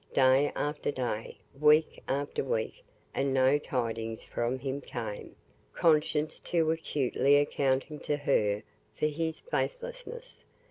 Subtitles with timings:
[0.15, 5.35] Day after day, week after week, and no tidings from him came;
[5.73, 10.43] conscience too acutely accounting to her for his faithlessness.